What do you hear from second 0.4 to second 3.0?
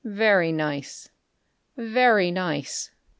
nice. Very nice...."